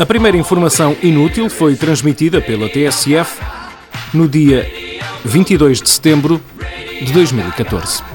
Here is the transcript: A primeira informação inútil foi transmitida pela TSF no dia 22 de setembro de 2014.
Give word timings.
A 0.00 0.06
primeira 0.06 0.34
informação 0.34 0.96
inútil 1.02 1.50
foi 1.50 1.76
transmitida 1.76 2.40
pela 2.40 2.70
TSF 2.70 3.38
no 4.14 4.26
dia 4.26 4.66
22 5.26 5.82
de 5.82 5.90
setembro 5.90 6.40
de 7.02 7.12
2014. 7.12 8.09